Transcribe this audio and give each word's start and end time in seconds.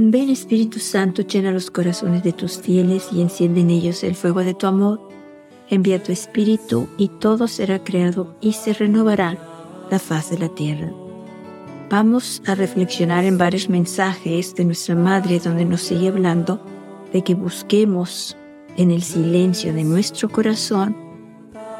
Ven 0.00 0.30
Espíritu 0.30 0.78
Santo, 0.78 1.22
llena 1.22 1.50
los 1.50 1.72
corazones 1.72 2.22
de 2.22 2.32
tus 2.32 2.56
fieles 2.56 3.08
y 3.12 3.20
enciende 3.20 3.62
en 3.62 3.70
ellos 3.70 4.04
el 4.04 4.14
fuego 4.14 4.44
de 4.44 4.54
tu 4.54 4.68
amor. 4.68 5.00
Envía 5.68 6.00
tu 6.00 6.12
Espíritu 6.12 6.86
y 6.96 7.08
todo 7.08 7.48
será 7.48 7.82
creado 7.82 8.36
y 8.40 8.52
se 8.52 8.74
renovará 8.74 9.36
la 9.90 9.98
faz 9.98 10.30
de 10.30 10.38
la 10.38 10.50
tierra. 10.50 10.92
Vamos 11.90 12.40
a 12.46 12.54
reflexionar 12.54 13.24
en 13.24 13.38
varios 13.38 13.68
mensajes 13.68 14.54
de 14.54 14.66
nuestra 14.66 14.94
Madre 14.94 15.40
donde 15.40 15.64
nos 15.64 15.80
sigue 15.80 16.06
hablando 16.06 16.64
de 17.12 17.24
que 17.24 17.34
busquemos 17.34 18.36
en 18.76 18.92
el 18.92 19.02
silencio 19.02 19.74
de 19.74 19.82
nuestro 19.82 20.28
corazón 20.28 20.96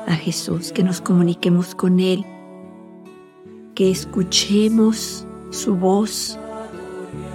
a 0.09 0.17
Jesús, 0.17 0.73
que 0.73 0.83
nos 0.83 1.01
comuniquemos 1.01 1.73
con 1.77 2.01
Él, 2.01 2.25
que 3.77 3.93
escuchemos 3.93 5.25
su 5.51 5.77
voz. 5.77 6.37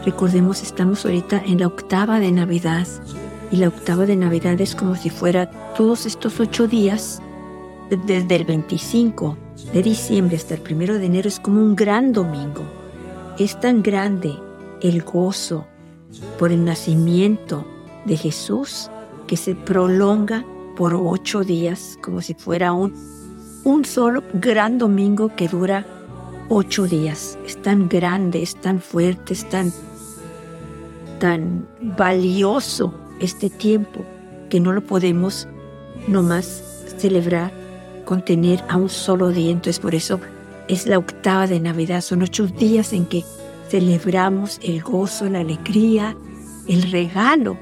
Recordemos, 0.05 0.61
estamos 0.61 1.05
ahorita 1.05 1.41
en 1.45 1.59
la 1.59 1.67
octava 1.67 2.19
de 2.19 2.31
Navidad 2.31 2.87
y 3.51 3.57
la 3.57 3.69
octava 3.69 4.05
de 4.05 4.17
Navidad 4.17 4.59
es 4.59 4.75
como 4.75 4.95
si 4.95 5.09
fuera 5.09 5.49
todos 5.75 6.05
estos 6.05 6.41
ocho 6.41 6.67
días, 6.67 7.21
desde 7.89 8.35
el 8.35 8.43
25 8.43 9.37
de 9.71 9.81
diciembre 9.81 10.35
hasta 10.35 10.55
el 10.55 10.61
primero 10.61 10.97
de 10.97 11.05
enero, 11.05 11.29
es 11.29 11.39
como 11.39 11.61
un 11.61 11.75
gran 11.75 12.11
domingo. 12.11 12.63
Es 13.39 13.57
tan 13.59 13.81
grande 13.81 14.35
el 14.81 15.03
gozo 15.03 15.67
por 16.37 16.51
el 16.51 16.65
nacimiento 16.65 17.65
de 18.05 18.17
Jesús 18.17 18.89
que 19.25 19.37
se 19.37 19.55
prolonga 19.55 20.45
por 20.75 20.95
ocho 20.95 21.45
días, 21.45 21.97
como 22.01 22.21
si 22.21 22.33
fuera 22.33 22.73
un, 22.73 22.93
un 23.63 23.85
solo 23.85 24.21
gran 24.33 24.77
domingo 24.77 25.31
que 25.35 25.47
dura 25.47 25.85
ocho 26.49 26.87
días. 26.87 27.37
Es 27.45 27.61
tan 27.61 27.87
grande, 27.87 28.41
es 28.41 28.55
tan 28.55 28.81
fuerte, 28.81 29.33
es 29.33 29.47
tan, 29.49 29.71
tan 31.23 31.65
valioso 31.79 32.93
este 33.21 33.49
tiempo 33.49 34.03
que 34.49 34.59
no 34.59 34.73
lo 34.73 34.81
podemos 34.81 35.47
nomás 36.09 36.61
celebrar 36.97 37.49
con 38.03 38.25
tener 38.25 38.61
a 38.67 38.75
un 38.75 38.89
solo 38.89 39.29
día. 39.29 39.51
Entonces 39.51 39.79
por 39.79 39.95
eso 39.95 40.19
es 40.67 40.85
la 40.85 40.97
octava 40.97 41.47
de 41.47 41.61
Navidad. 41.61 42.01
Son 42.01 42.23
ocho 42.23 42.47
días 42.47 42.91
en 42.91 43.05
que 43.05 43.23
celebramos 43.69 44.59
el 44.63 44.83
gozo, 44.83 45.29
la 45.29 45.39
alegría, 45.39 46.17
el 46.67 46.91
regalo 46.91 47.57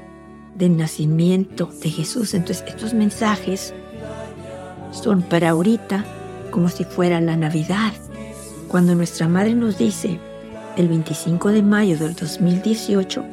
del 0.56 0.76
nacimiento 0.76 1.70
de 1.84 1.90
Jesús. 1.90 2.34
Entonces 2.34 2.64
estos 2.66 2.94
mensajes 2.94 3.72
son 4.90 5.22
para 5.22 5.50
ahorita 5.50 6.04
como 6.50 6.68
si 6.68 6.82
fuera 6.82 7.20
la 7.20 7.36
Navidad. 7.36 7.92
Cuando 8.66 8.96
nuestra 8.96 9.28
madre 9.28 9.54
nos 9.54 9.78
dice 9.78 10.18
el 10.76 10.88
25 10.88 11.50
de 11.50 11.62
mayo 11.62 11.96
del 11.96 12.16
2018, 12.16 13.24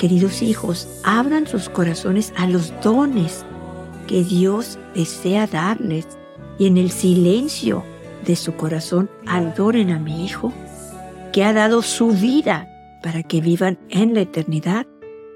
queridos 0.00 0.40
hijos, 0.40 0.88
abran 1.04 1.46
sus 1.46 1.68
corazones 1.68 2.32
a 2.38 2.46
los 2.46 2.72
dones 2.80 3.44
que 4.06 4.24
Dios 4.24 4.78
desea 4.94 5.46
darles 5.46 6.08
y 6.58 6.68
en 6.68 6.78
el 6.78 6.90
silencio 6.90 7.84
de 8.24 8.34
su 8.34 8.54
corazón 8.54 9.10
adoren 9.26 9.90
a 9.90 9.98
mi 9.98 10.24
Hijo, 10.24 10.54
que 11.34 11.44
ha 11.44 11.52
dado 11.52 11.82
su 11.82 12.12
vida 12.12 12.66
para 13.02 13.22
que 13.22 13.42
vivan 13.42 13.78
en 13.90 14.14
la 14.14 14.22
eternidad 14.22 14.86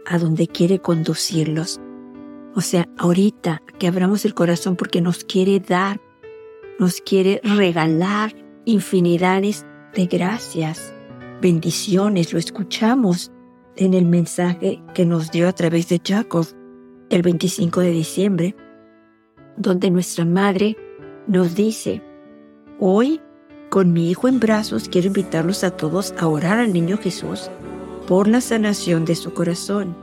a 0.06 0.18
donde 0.18 0.48
quiere 0.48 0.78
conducirlos. 0.78 1.78
O 2.54 2.62
sea, 2.62 2.88
ahorita 2.96 3.60
que 3.78 3.86
abramos 3.86 4.24
el 4.24 4.32
corazón 4.32 4.76
porque 4.76 5.02
nos 5.02 5.24
quiere 5.24 5.60
dar, 5.60 6.00
nos 6.78 7.02
quiere 7.02 7.38
regalar 7.44 8.34
infinidades 8.64 9.66
de 9.94 10.06
gracias, 10.06 10.94
bendiciones, 11.42 12.32
lo 12.32 12.38
escuchamos 12.38 13.30
en 13.76 13.94
el 13.94 14.04
mensaje 14.04 14.82
que 14.94 15.06
nos 15.06 15.30
dio 15.30 15.48
a 15.48 15.52
través 15.52 15.88
de 15.88 16.00
Jacob 16.04 16.46
el 17.10 17.22
25 17.22 17.80
de 17.80 17.90
diciembre, 17.90 18.56
donde 19.56 19.90
nuestra 19.90 20.24
madre 20.24 20.76
nos 21.26 21.54
dice, 21.54 22.02
hoy 22.78 23.20
con 23.70 23.92
mi 23.92 24.10
hijo 24.10 24.28
en 24.28 24.40
brazos 24.40 24.88
quiero 24.88 25.08
invitarlos 25.08 25.64
a 25.64 25.70
todos 25.70 26.14
a 26.18 26.28
orar 26.28 26.58
al 26.58 26.72
niño 26.72 26.98
Jesús 26.98 27.50
por 28.06 28.28
la 28.28 28.40
sanación 28.40 29.04
de 29.04 29.16
su 29.16 29.32
corazón. 29.32 29.96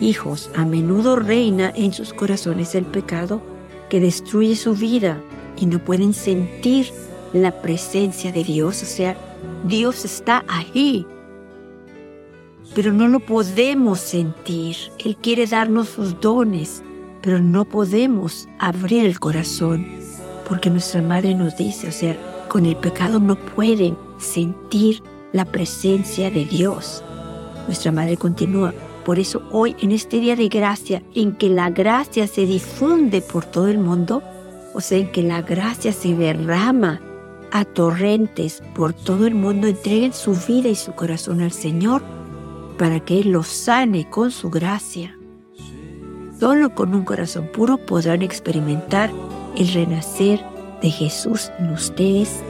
Hijos, 0.00 0.50
a 0.56 0.64
menudo 0.64 1.16
reina 1.16 1.72
en 1.76 1.92
sus 1.92 2.12
corazones 2.12 2.74
el 2.74 2.84
pecado 2.84 3.40
que 3.88 4.00
destruye 4.00 4.56
su 4.56 4.74
vida 4.74 5.20
y 5.56 5.66
no 5.66 5.78
pueden 5.78 6.14
sentir 6.14 6.86
la 7.32 7.62
presencia 7.62 8.32
de 8.32 8.42
Dios, 8.42 8.82
o 8.82 8.86
sea, 8.86 9.16
Dios 9.64 10.04
está 10.04 10.44
ahí, 10.48 11.06
pero 12.74 12.92
no 12.92 13.08
lo 13.08 13.20
podemos 13.20 14.00
sentir. 14.00 14.76
Él 14.98 15.16
quiere 15.16 15.46
darnos 15.46 15.88
sus 15.88 16.20
dones, 16.20 16.82
pero 17.20 17.38
no 17.38 17.64
podemos 17.64 18.48
abrir 18.58 19.06
el 19.06 19.20
corazón, 19.20 19.86
porque 20.48 20.70
nuestra 20.70 21.02
madre 21.02 21.34
nos 21.34 21.56
dice, 21.56 21.88
o 21.88 21.92
sea, 21.92 22.16
con 22.48 22.66
el 22.66 22.76
pecado 22.76 23.20
no 23.20 23.36
pueden 23.36 23.96
sentir 24.18 25.02
la 25.32 25.44
presencia 25.44 26.30
de 26.30 26.44
Dios. 26.44 27.02
Nuestra 27.66 27.92
Madre 27.92 28.16
continúa. 28.16 28.74
Por 29.04 29.18
eso 29.18 29.42
hoy, 29.50 29.74
en 29.80 29.92
este 29.92 30.20
día 30.20 30.36
de 30.36 30.48
gracia, 30.48 31.02
en 31.14 31.32
que 31.32 31.48
la 31.48 31.70
gracia 31.70 32.26
se 32.26 32.44
difunde 32.44 33.20
por 33.20 33.44
todo 33.44 33.68
el 33.68 33.78
mundo, 33.78 34.22
o 34.74 34.80
sea, 34.80 34.98
en 34.98 35.10
que 35.10 35.22
la 35.22 35.42
gracia 35.42 35.92
se 35.92 36.14
derrama 36.14 37.00
a 37.50 37.64
torrentes 37.64 38.62
por 38.74 38.92
todo 38.92 39.26
el 39.26 39.34
mundo, 39.34 39.66
entreguen 39.66 40.12
su 40.12 40.34
vida 40.34 40.68
y 40.68 40.74
su 40.74 40.92
corazón 40.92 41.40
al 41.40 41.52
Señor 41.52 42.02
para 42.78 43.00
que 43.00 43.20
Él 43.20 43.32
los 43.32 43.48
sane 43.48 44.08
con 44.08 44.30
su 44.30 44.50
gracia. 44.50 45.16
Solo 46.38 46.74
con 46.74 46.94
un 46.94 47.04
corazón 47.04 47.48
puro 47.52 47.78
podrán 47.78 48.22
experimentar 48.22 49.10
el 49.56 49.72
renacer 49.72 50.44
de 50.80 50.90
Jesús 50.90 51.50
en 51.58 51.70
ustedes 51.70 52.42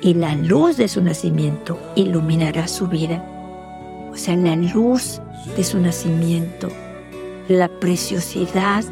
y 0.00 0.14
la 0.14 0.34
luz 0.34 0.76
de 0.76 0.88
su 0.88 1.00
nacimiento 1.00 1.78
iluminará 1.94 2.66
su 2.68 2.88
vida. 2.88 3.24
O 4.12 4.16
sea, 4.16 4.36
la 4.36 4.56
luz 4.56 5.20
de 5.56 5.64
su 5.64 5.78
nacimiento, 5.78 6.68
la 7.48 7.68
preciosidad, 7.68 8.84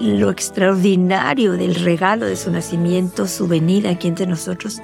lo 0.00 0.30
extraordinario 0.30 1.52
del 1.52 1.74
regalo 1.76 2.26
de 2.26 2.36
su 2.36 2.50
nacimiento, 2.50 3.26
su 3.26 3.48
venida 3.48 3.90
aquí 3.90 4.08
entre 4.08 4.26
nosotros, 4.26 4.80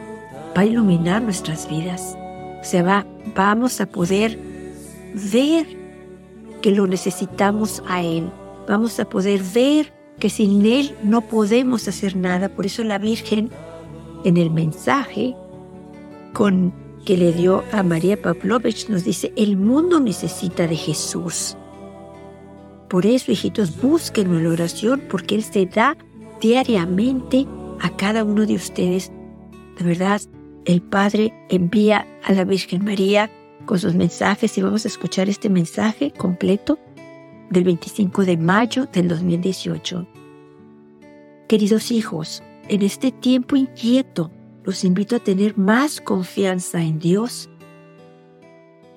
va 0.57 0.63
a 0.63 0.65
iluminar 0.65 1.23
nuestras 1.23 1.69
vidas. 1.69 2.17
O 2.61 2.65
sea, 2.65 2.83
va, 2.83 3.07
vamos 3.35 3.81
a 3.81 3.87
poder 3.87 4.39
ver 5.15 5.67
que 6.61 6.71
lo 6.71 6.87
necesitamos 6.87 7.83
a 7.87 8.03
Él. 8.03 8.31
Vamos 8.69 8.99
a 9.01 9.09
poder 9.09 9.43
ver 9.43 9.93
que 10.19 10.31
sin 10.31 10.65
Él 10.67 10.95
no 11.03 11.23
podemos 11.23 11.89
hacer 11.89 12.17
nada. 12.17 12.49
Por 12.49 12.67
eso 12.67 12.85
la 12.85 12.99
Virgen 12.99 13.51
en 14.25 14.37
el 14.37 14.51
mensaje 14.51 15.35
con 16.33 16.73
que 17.05 17.17
le 17.17 17.33
dio 17.33 17.63
a 17.73 17.83
María 17.83 18.21
Pavlovich 18.21 18.89
nos 18.89 19.05
dice, 19.05 19.33
el 19.37 19.57
mundo 19.57 20.01
necesita 20.01 20.67
de 20.67 20.77
Jesús. 20.77 21.57
Por 22.89 23.07
eso, 23.07 23.33
hijitos, 23.33 23.81
búsquenlo 23.81 24.39
en 24.39 24.45
la 24.45 24.51
oración 24.51 25.03
porque 25.11 25.35
Él 25.35 25.43
se 25.43 25.67
da 25.67 25.97
diariamente 26.41 27.47
a 27.81 27.91
cada 27.91 28.25
uno 28.25 28.47
de 28.47 28.55
ustedes. 28.55 29.13
De 29.79 29.85
verdad, 29.85 30.21
el 30.65 30.81
Padre 30.81 31.33
envía 31.51 32.07
a 32.23 32.33
la 32.33 32.45
Virgen 32.45 32.85
María 32.85 33.31
con 33.65 33.79
sus 33.79 33.95
mensajes 33.95 34.57
y 34.59 34.63
vamos 34.63 34.85
a 34.85 34.89
escuchar 34.89 35.29
este 35.29 35.49
mensaje 35.51 36.11
completo 36.11 36.79
del 37.51 37.65
25 37.65 38.25
de 38.25 38.37
mayo 38.37 38.87
del 38.93 39.09
2018. 39.09 40.07
Queridos 41.49 41.91
hijos, 41.91 42.43
en 42.69 42.83
este 42.83 43.13
tiempo 43.13 43.57
inquieto, 43.57 44.31
los 44.65 44.85
invito 44.85 45.17
a 45.17 45.21
tener 45.21 45.59
más 45.59 46.01
confianza 46.01 46.83
en 46.83 46.99
Dios, 46.99 47.51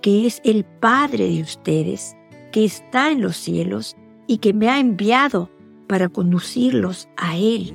que 0.01 0.25
es 0.25 0.41
el 0.45 0.63
Padre 0.63 1.27
de 1.27 1.41
ustedes, 1.41 2.15
que 2.51 2.63
está 2.63 3.11
en 3.11 3.21
los 3.21 3.35
cielos 3.35 3.95
y 4.27 4.37
que 4.37 4.53
me 4.53 4.69
ha 4.69 4.79
enviado 4.79 5.49
para 5.87 6.09
conducirlos 6.09 7.09
a 7.17 7.35
Él. 7.37 7.73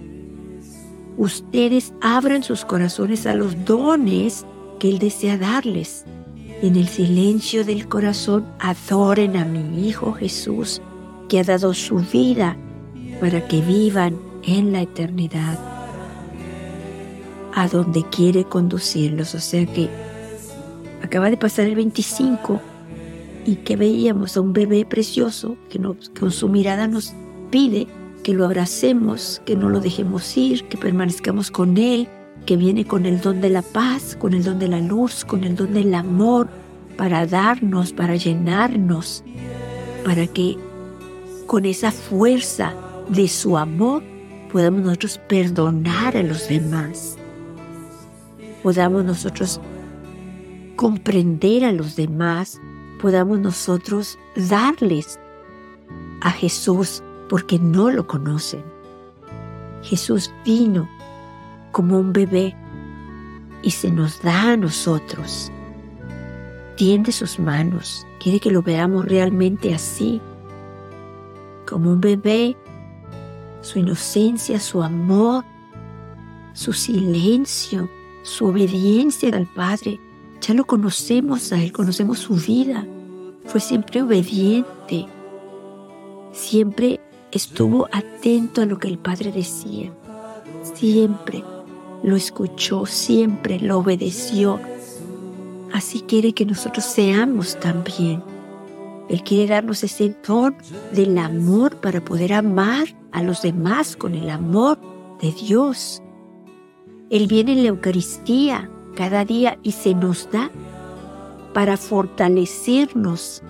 Ustedes 1.19 1.93
abran 2.01 2.43
sus 2.43 2.65
corazones 2.65 3.27
a 3.27 3.35
los 3.35 3.65
dones 3.65 4.47
que 4.79 4.89
Él 4.89 4.99
desea 4.99 5.37
darles. 5.37 6.07
En 6.63 6.77
el 6.77 6.87
silencio 6.87 7.65
del 7.65 7.89
corazón 7.89 8.47
adoren 8.61 9.37
a 9.37 9.45
mi 9.45 9.89
Hijo 9.89 10.13
Jesús, 10.13 10.81
que 11.29 11.41
ha 11.41 11.43
dado 11.43 11.75
su 11.75 11.97
vida 11.97 12.57
para 13.21 13.49
que 13.49 13.61
vivan 13.61 14.17
en 14.45 14.71
la 14.71 14.83
eternidad 14.83 15.59
a 17.53 17.67
donde 17.67 18.05
quiere 18.05 18.45
conducirlos. 18.45 19.35
O 19.35 19.41
sea 19.41 19.67
que 19.67 19.89
acaba 21.03 21.31
de 21.31 21.37
pasar 21.37 21.67
el 21.67 21.75
25 21.75 22.61
y 23.45 23.57
que 23.57 23.75
veíamos 23.75 24.37
a 24.37 24.41
un 24.41 24.53
bebé 24.53 24.85
precioso 24.85 25.57
que, 25.69 25.81
con 25.81 26.31
su 26.31 26.49
mirada 26.49 26.87
nos 26.87 27.13
pide 27.51 27.89
que 28.23 28.35
lo 28.35 28.45
abracemos, 28.45 29.43
que 29.45 29.57
no 29.57 29.69
lo 29.69 29.81
dejemos 29.81 30.37
ir, 30.37 30.63
que 30.69 30.79
permanezcamos 30.79 31.51
con 31.51 31.77
él, 31.77 32.09
que 32.47 32.57
viene 32.57 32.85
con 32.85 33.07
el 33.07 33.21
don 33.21 33.41
de 33.41 33.51
la 33.51 33.63
paz, 33.63 34.17
con 34.19 34.35
el 34.35 34.45
don 34.45 34.59
de 34.59 34.69
la 34.69 34.81
luz, 34.81 35.25
con 35.25 35.45
el 35.45 35.57
don 35.57 35.73
del 35.73 35.95
amor, 35.95 36.49
para 36.97 37.27
darnos, 37.27 37.93
para 37.93 38.17
llenarnos, 38.17 39.25
para 40.05 40.27
que 40.27 40.59
con 41.47 41.65
esa 41.65 41.91
fuerza 41.91 42.75
de 43.09 43.29
su 43.29 43.57
amor 43.57 44.03
podamos 44.51 44.83
nosotros 44.83 45.19
perdonar 45.29 46.17
a 46.17 46.23
los 46.23 46.49
demás, 46.49 47.17
podamos 48.63 49.05
nosotros 49.05 49.61
comprender 50.77 51.65
a 51.65 51.73
los 51.73 51.97
demás, 51.97 52.61
podamos 53.01 53.39
nosotros 53.39 54.19
darles 54.37 55.19
a 56.21 56.31
Jesús 56.31 57.03
porque 57.29 57.59
no 57.59 57.91
lo 57.91 58.07
conocen. 58.07 58.63
Jesús 59.83 60.33
vino 60.45 60.89
como 61.73 61.99
un 61.99 62.13
bebé 62.13 62.55
y 63.63 63.71
se 63.71 63.91
nos 63.91 64.23
da 64.23 64.53
a 64.53 64.57
nosotros. 64.57 65.51
Tiende 66.77 67.13
sus 67.13 67.39
manos, 67.39 68.07
quiere 68.21 68.41
que 68.41 68.51
lo 68.51 68.63
veamos 68.63 69.07
realmente 69.07 69.75
así, 69.75 70.21
como 71.67 71.91
un 71.93 72.01
bebé, 72.01 72.57
su 73.61 73.79
inocencia, 73.79 74.61
su 74.61 74.83
amor, 74.83 75.45
su 76.53 76.73
silencio, 76.73 77.89
su 78.23 78.47
obediencia 78.47 79.35
al 79.35 79.47
Padre. 79.47 80.01
Ya 80.41 80.55
lo 80.55 80.65
conocemos 80.65 81.53
a 81.53 81.63
Él, 81.63 81.73
conocemos 81.73 82.19
su 82.19 82.35
vida. 82.35 82.87
Fue 83.47 83.61
siempre 83.61 84.03
obediente, 84.03 85.07
siempre 86.33 87.01
estuvo 87.31 87.89
atento 87.93 88.63
a 88.63 88.67
lo 88.67 88.79
que 88.79 88.89
el 88.89 88.99
Padre 88.99 89.33
decía, 89.33 89.93
siempre 90.75 91.45
lo 92.03 92.17
escuchó, 92.17 92.87
siempre 92.87 93.61
lo 93.61 93.79
obedeció. 93.79 94.61
Así 95.73 96.01
quiere 96.01 96.33
que 96.33 96.45
nosotros 96.45 96.85
seamos 96.85 97.59
también. 97.61 98.23
Él 99.09 99.23
quiere 99.23 99.47
darnos 99.47 99.85
ese 99.85 100.15
don 100.27 100.57
del 100.93 101.17
amor 101.19 101.77
para 101.77 102.05
poder 102.05 102.33
amar 102.33 102.87
a 103.11 103.23
los 103.23 103.43
demás 103.43 103.97
con 103.97 104.15
el 104.15 104.31
amor 104.31 104.79
de 105.21 105.33
Dios. 105.33 106.03
Él 107.11 107.27
viene 107.27 107.53
en 107.53 107.63
la 107.63 107.69
Eucaristía 107.69 108.71
cada 108.97 109.25
día 109.25 109.59
y 109.63 109.73
se 109.73 109.95
nos 109.95 110.31
da 110.31 110.51
para 111.53 111.77
fortalecernos, 111.77 113.43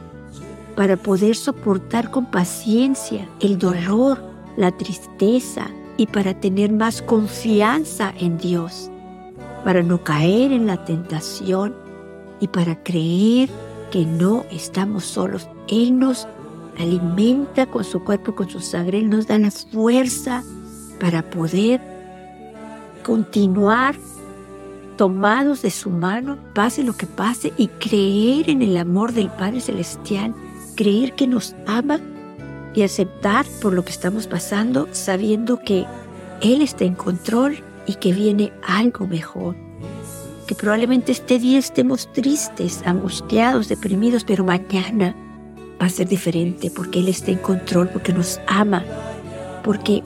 para 0.77 0.97
poder 0.97 1.37
soportar 1.37 2.11
con 2.11 2.31
paciencia 2.31 3.29
el 3.41 3.59
dolor, 3.59 4.23
la 4.57 4.77
tristeza 4.77 5.71
y 6.03 6.07
para 6.09 6.35
tener 6.35 6.73
más 6.73 7.01
confianza 7.01 8.13
en 8.19 8.37
Dios, 8.37 8.91
para 9.65 9.85
no 9.85 10.03
caer 10.03 10.51
en 10.51 10.67
la 10.67 10.85
tentación 10.85 11.77
y 12.41 12.49
para 12.49 12.83
creer 12.83 13.49
que 13.93 14.05
no 14.05 14.45
estamos 14.51 15.05
solos. 15.05 15.47
Él 15.69 15.97
nos 16.01 16.27
alimenta 16.77 17.67
con 17.67 17.85
su 17.85 18.03
cuerpo, 18.03 18.35
con 18.35 18.51
su 18.51 18.59
sangre, 18.59 19.01
nos 19.03 19.29
da 19.29 19.39
la 19.39 19.53
fuerza 19.53 20.43
para 20.99 21.23
poder 21.31 21.81
continuar 23.05 23.95
tomados 24.97 25.63
de 25.63 25.71
su 25.71 25.89
mano, 25.89 26.37
pase 26.53 26.83
lo 26.83 26.95
que 26.95 27.07
pase, 27.07 27.53
y 27.57 27.69
creer 27.69 28.51
en 28.51 28.61
el 28.63 28.77
amor 28.77 29.13
del 29.13 29.29
Padre 29.29 29.61
Celestial 29.61 30.35
creer 30.75 31.15
que 31.15 31.29
nos 31.29 31.55
ama 31.69 32.01
y 32.75 32.83
aceptar 32.83 33.47
por 33.61 33.73
lo 33.73 33.85
que 33.85 33.93
estamos 33.93 34.27
pasando, 34.27 34.89
sabiendo 34.93 35.59
que 35.59 35.87
Él 36.41 36.63
está 36.63 36.85
en 36.85 36.95
control 36.95 37.59
y 37.87 37.95
que 37.95 38.13
viene 38.13 38.53
algo 38.67 39.07
mejor. 39.07 39.57
Que 40.47 40.55
probablemente 40.55 41.13
este 41.13 41.39
día 41.39 41.59
estemos 41.59 42.13
tristes, 42.13 42.83
angustiados, 42.85 43.69
deprimidos, 43.69 44.25
pero 44.25 44.45
mañana 44.45 45.15
va 45.81 45.87
a 45.87 45.91
ser 45.91 46.09
diferente 46.09 46.71
porque 46.71 47.01
Él 47.01 47.09
está 47.09 47.31
en 47.31 47.39
control, 47.39 47.89
porque 47.89 48.13
nos 48.13 48.41
ama, 48.47 48.85
porque 49.63 50.03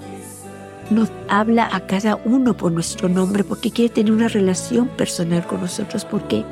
nos 0.91 1.11
habla 1.29 1.69
a 1.73 1.87
cada 1.87 2.17
uno 2.17 2.57
por 2.57 2.73
nuestro 2.73 3.09
nombre, 3.09 3.45
porque 3.45 3.71
quiere 3.71 3.93
tener 3.93 4.13
una 4.13 4.29
relación 4.29 4.89
personal 4.89 5.47
con 5.47 5.61
nosotros, 5.61 6.05
porque 6.05 6.45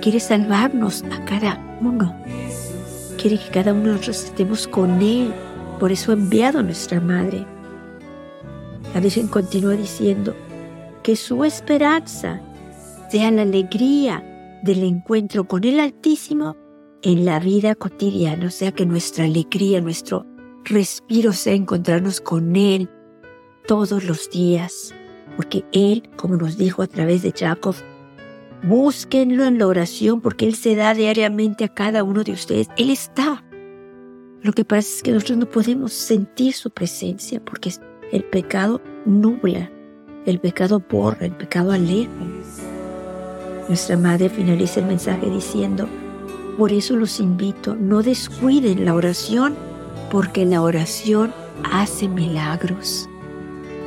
quiere 0.00 0.20
salvarnos 0.20 1.04
a 1.10 1.24
cada 1.24 1.78
uno 1.80 2.14
quiere 3.18 3.38
que 3.38 3.50
cada 3.50 3.74
uno 3.74 3.84
de 3.84 3.90
nosotros 3.90 4.24
estemos 4.24 4.66
con 4.66 5.02
Él. 5.02 5.34
Por 5.78 5.92
eso 5.92 6.12
ha 6.12 6.14
enviado 6.14 6.60
a 6.60 6.62
nuestra 6.62 7.00
Madre. 7.00 7.44
La 8.94 9.00
Virgen 9.00 9.28
continúa 9.28 9.74
diciendo 9.74 10.34
que 11.02 11.16
su 11.16 11.44
esperanza 11.44 12.40
sea 13.10 13.30
la 13.30 13.42
alegría 13.42 14.24
del 14.62 14.82
encuentro 14.84 15.46
con 15.46 15.64
el 15.64 15.80
Altísimo 15.80 16.56
en 17.02 17.24
la 17.24 17.38
vida 17.38 17.74
cotidiana, 17.74 18.46
o 18.46 18.50
sea 18.50 18.72
que 18.72 18.86
nuestra 18.86 19.24
alegría, 19.24 19.80
nuestro 19.80 20.26
respiro 20.64 21.32
sea 21.32 21.54
encontrarnos 21.54 22.20
con 22.20 22.56
Él 22.56 22.88
todos 23.66 24.04
los 24.04 24.30
días, 24.30 24.94
porque 25.36 25.64
Él, 25.72 26.08
como 26.16 26.36
nos 26.36 26.56
dijo 26.56 26.82
a 26.82 26.86
través 26.86 27.22
de 27.22 27.32
Jacob, 27.32 27.74
Búsquenlo 28.62 29.44
en 29.44 29.58
la 29.58 29.66
oración 29.66 30.20
porque 30.20 30.46
Él 30.46 30.54
se 30.54 30.74
da 30.74 30.94
diariamente 30.94 31.64
a 31.64 31.68
cada 31.68 32.02
uno 32.02 32.24
de 32.24 32.32
ustedes. 32.32 32.68
Él 32.76 32.90
está. 32.90 33.44
Lo 34.42 34.52
que 34.52 34.64
pasa 34.64 34.88
es 34.88 35.02
que 35.02 35.12
nosotros 35.12 35.38
no 35.38 35.48
podemos 35.48 35.92
sentir 35.92 36.52
su 36.52 36.70
presencia 36.70 37.40
porque 37.44 37.72
el 38.12 38.24
pecado 38.24 38.80
nubla, 39.04 39.70
el 40.26 40.38
pecado 40.40 40.82
borra, 40.88 41.26
el 41.26 41.36
pecado 41.36 41.72
aleja. 41.72 42.10
Nuestra 43.68 43.96
madre 43.96 44.28
finaliza 44.28 44.80
el 44.80 44.86
mensaje 44.86 45.28
diciendo, 45.28 45.88
por 46.56 46.72
eso 46.72 46.96
los 46.96 47.20
invito, 47.20 47.76
no 47.76 48.02
descuiden 48.02 48.84
la 48.84 48.94
oración 48.94 49.54
porque 50.10 50.44
la 50.44 50.62
oración 50.62 51.32
hace 51.70 52.08
milagros. 52.08 53.08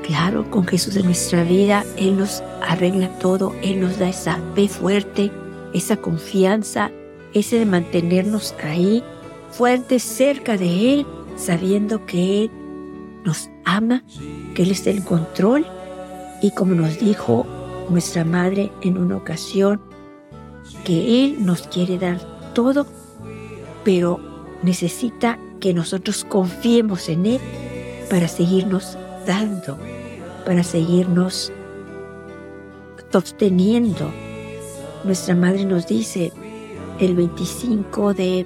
Claro, 0.04 0.50
con 0.50 0.66
Jesús 0.66 0.96
en 0.96 1.06
nuestra 1.06 1.44
vida, 1.44 1.86
Él 1.96 2.18
nos 2.18 2.42
arregla 2.68 3.08
todo, 3.20 3.54
Él 3.62 3.82
nos 3.82 4.00
da 4.00 4.10
esa 4.10 4.40
fe 4.56 4.68
fuerte, 4.68 5.32
esa 5.74 5.98
confianza, 5.98 6.92
ese 7.34 7.60
de 7.60 7.66
mantenernos 7.66 8.56
ahí, 8.64 9.04
fuertes 9.52 10.04
cerca 10.04 10.58
de 10.58 10.94
Él, 10.94 11.06
sabiendo 11.36 12.06
que 12.06 12.44
Él 12.44 12.52
nos 13.24 13.50
ama, 13.64 14.04
que 14.56 14.64
Él 14.64 14.72
está 14.72 14.90
en 14.90 15.02
control. 15.02 15.66
Y 16.42 16.52
como 16.52 16.74
nos 16.74 17.00
dijo 17.00 17.46
nuestra 17.90 18.26
madre 18.26 18.72
en 18.82 18.98
una 18.98 19.18
ocasión, 19.18 19.82
que 20.84 21.24
Él 21.24 21.46
nos 21.46 21.68
quiere 21.68 22.00
dar 22.00 22.20
todo, 22.54 22.88
pero 23.84 24.20
necesita 24.64 25.38
que 25.60 25.74
nosotros 25.74 26.24
confiemos 26.24 27.08
en 27.08 27.28
Él 27.28 27.40
para 28.10 28.28
seguirnos 28.28 28.98
para 30.46 30.64
seguirnos 30.64 31.52
sosteniendo. 33.12 34.12
Nuestra 35.04 35.36
madre 35.36 35.66
nos 35.66 35.88
dice 35.88 36.32
el 37.00 37.16
25 37.16 38.14
de, 38.14 38.46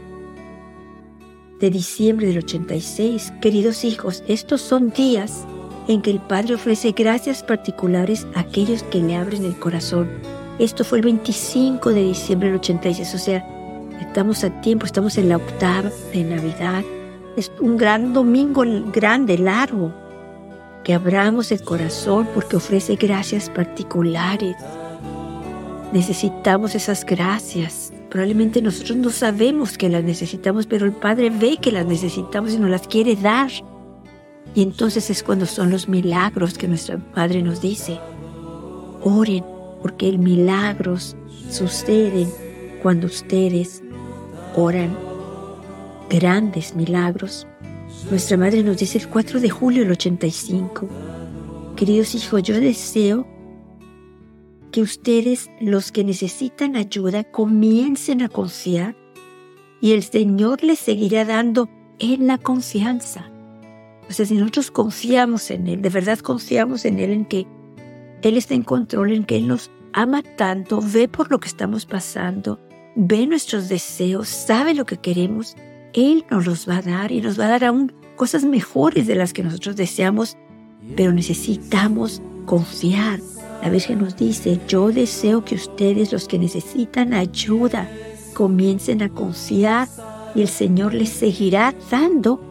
de 1.59 1.69
diciembre 1.69 2.27
del 2.27 2.39
86, 2.39 3.33
queridos 3.41 3.83
hijos, 3.83 4.23
estos 4.27 4.61
son 4.61 4.91
días 4.91 5.45
en 5.87 6.01
que 6.01 6.11
el 6.11 6.19
Padre 6.19 6.55
ofrece 6.55 6.93
gracias 6.93 7.43
particulares 7.43 8.25
a 8.33 8.39
aquellos 8.41 8.81
que 8.83 8.99
le 8.99 9.15
abren 9.15 9.43
el 9.43 9.57
corazón. 9.59 10.09
Esto 10.57 10.83
fue 10.83 10.99
el 10.99 11.05
25 11.05 11.91
de 11.91 12.03
diciembre 12.03 12.47
del 12.47 12.57
86, 12.57 13.13
o 13.13 13.17
sea, 13.17 13.45
estamos 13.99 14.43
a 14.43 14.61
tiempo, 14.61 14.85
estamos 14.85 15.17
en 15.17 15.29
la 15.29 15.37
octava 15.37 15.91
de 16.13 16.23
Navidad. 16.23 16.83
Es 17.35 17.51
un 17.59 17.75
gran 17.75 18.13
domingo 18.13 18.63
grande, 18.93 19.37
largo 19.37 20.04
que 20.85 20.93
abramos 20.93 21.51
el 21.51 21.61
corazón 21.63 22.29
porque 22.33 22.57
ofrece 22.57 22.95
gracias 22.95 23.49
particulares. 23.49 24.55
Necesitamos 25.91 26.75
esas 26.75 27.03
gracias. 27.03 27.91
Probablemente 28.11 28.61
nosotros 28.61 28.95
no 28.99 29.09
sabemos 29.09 29.79
que 29.79 29.89
las 29.89 30.03
necesitamos, 30.03 30.67
pero 30.67 30.85
el 30.85 30.91
Padre 30.91 31.31
ve 31.31 31.57
que 31.57 31.71
las 31.71 31.87
necesitamos 31.87 32.53
y 32.53 32.59
nos 32.59 32.69
las 32.69 32.87
quiere 32.87 33.15
dar. 33.15 33.49
Y 34.53 34.61
entonces 34.61 35.09
es 35.09 35.23
cuando 35.23 35.47
son 35.47 35.71
los 35.71 35.89
milagros 35.89 36.55
que 36.55 36.67
nuestro 36.67 36.99
Padre 37.15 37.41
nos 37.41 37.61
dice. 37.61 37.99
Oren, 39.01 39.43
porque 39.81 40.07
el 40.07 40.19
milagros 40.19 41.15
suceden 41.49 42.29
cuando 42.83 43.07
ustedes 43.07 43.81
oran. 44.55 44.95
Grandes 46.11 46.75
milagros 46.75 47.47
nuestra 48.09 48.37
madre 48.37 48.63
nos 48.63 48.77
dice 48.77 48.97
el 48.97 49.07
4 49.07 49.39
de 49.39 49.49
julio 49.49 49.83
del 49.83 49.91
85. 49.91 50.87
Queridos 51.75 52.15
hijos, 52.15 52.43
yo 52.43 52.59
deseo 52.59 53.27
que 54.71 54.81
ustedes, 54.81 55.49
los 55.59 55.91
que 55.91 56.03
necesitan 56.03 56.75
ayuda, 56.75 57.23
comiencen 57.23 58.21
a 58.21 58.29
confiar 58.29 58.95
y 59.81 59.93
el 59.93 60.03
Señor 60.03 60.63
les 60.63 60.79
seguirá 60.79 61.25
dando 61.25 61.69
en 61.99 62.27
la 62.27 62.37
confianza. 62.37 63.31
O 64.09 64.13
sea, 64.13 64.25
si 64.25 64.35
nosotros 64.35 64.71
confiamos 64.71 65.49
en 65.49 65.67
Él, 65.67 65.81
de 65.81 65.89
verdad 65.89 66.19
confiamos 66.19 66.85
en 66.85 66.99
Él, 66.99 67.11
en 67.11 67.25
que 67.25 67.47
Él 68.21 68.37
está 68.37 68.53
en 68.53 68.63
control, 68.63 69.13
en 69.13 69.23
que 69.23 69.37
Él 69.37 69.47
nos 69.47 69.71
ama 69.93 70.21
tanto, 70.21 70.79
ve 70.81 71.07
por 71.07 71.31
lo 71.31 71.39
que 71.39 71.47
estamos 71.47 71.85
pasando 71.85 72.59
ve 72.95 73.27
nuestros 73.27 73.69
deseos, 73.69 74.29
sabe 74.29 74.73
lo 74.73 74.85
que 74.85 74.97
queremos, 74.97 75.55
Él 75.95 76.25
nos 76.29 76.45
los 76.45 76.67
va 76.67 76.77
a 76.77 76.81
dar 76.81 77.13
y 77.13 77.21
nos 77.21 77.39
va 77.39 77.45
a 77.45 77.49
dar 77.49 77.63
aún 77.63 77.93
cosas 78.17 78.43
mejores 78.43 79.07
de 79.07 79.15
las 79.15 79.31
que 79.31 79.43
nosotros 79.43 79.77
deseamos, 79.77 80.35
pero 80.97 81.13
necesitamos 81.13 82.21
confiar. 82.45 83.21
La 83.63 83.69
Virgen 83.69 83.99
nos 83.99 84.17
dice, 84.17 84.59
yo 84.67 84.91
deseo 84.91 85.45
que 85.45 85.55
ustedes, 85.55 86.11
los 86.11 86.27
que 86.27 86.37
necesitan 86.37 87.13
ayuda, 87.13 87.89
comiencen 88.33 89.03
a 89.03 89.09
confiar 89.09 89.87
y 90.35 90.41
el 90.41 90.49
Señor 90.49 90.93
les 90.93 91.09
seguirá 91.09 91.73
dando 91.89 92.41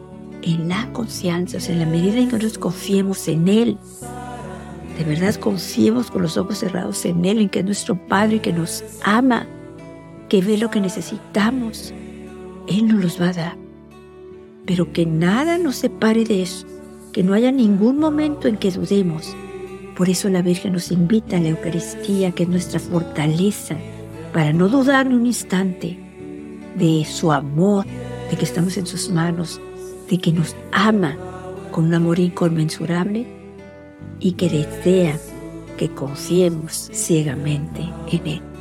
en 0.41 0.67
la 0.67 0.91
confianza, 0.91 1.57
o 1.57 1.59
sea, 1.59 1.73
en 1.73 1.81
la 1.81 1.85
medida 1.85 2.17
en 2.17 2.29
que 2.29 2.37
nosotros 2.37 2.57
confiemos 2.57 3.27
en 3.27 3.47
Él. 3.47 3.77
De 4.97 5.03
verdad 5.03 5.35
confiemos 5.35 6.09
con 6.09 6.23
los 6.23 6.35
ojos 6.37 6.57
cerrados 6.57 7.05
en 7.05 7.23
Él, 7.25 7.39
en 7.39 7.49
que 7.49 7.59
es 7.59 7.65
nuestro 7.65 7.95
Padre 8.07 8.41
que 8.41 8.51
nos 8.51 8.83
ama, 9.03 9.45
que 10.29 10.41
ve 10.41 10.57
lo 10.57 10.71
que 10.71 10.81
necesitamos. 10.81 11.93
Él 12.67 12.87
nos 12.87 13.03
los 13.03 13.21
va 13.21 13.29
a 13.29 13.33
dar. 13.33 13.57
Pero 14.65 14.91
que 14.91 15.05
nada 15.05 15.57
nos 15.57 15.75
separe 15.75 16.23
de 16.23 16.41
eso, 16.41 16.65
que 17.11 17.23
no 17.23 17.33
haya 17.33 17.51
ningún 17.51 17.99
momento 17.99 18.47
en 18.47 18.57
que 18.57 18.71
dudemos. 18.71 19.35
Por 19.95 20.09
eso 20.09 20.27
la 20.29 20.41
Virgen 20.41 20.73
nos 20.73 20.91
invita 20.91 21.37
a 21.37 21.39
la 21.39 21.49
Eucaristía, 21.49 22.31
que 22.31 22.43
es 22.43 22.49
nuestra 22.49 22.79
fortaleza, 22.79 23.77
para 24.33 24.51
no 24.51 24.67
dudar 24.67 25.07
ni 25.07 25.15
un 25.15 25.25
instante 25.25 25.97
de 26.75 27.05
su 27.05 27.31
amor, 27.31 27.85
de 28.29 28.35
que 28.35 28.43
estamos 28.43 28.77
en 28.77 28.85
sus 28.85 29.09
manos, 29.09 29.61
de 30.09 30.17
que 30.17 30.31
nos 30.31 30.55
ama 30.71 31.15
con 31.71 31.85
un 31.85 31.93
amor 31.93 32.19
inconmensurable 32.19 33.25
y 34.19 34.33
que 34.33 34.49
desea 34.49 35.17
que 35.77 35.89
confiemos 35.89 36.89
ciegamente 36.91 37.81
en 38.11 38.27
Él. 38.27 38.54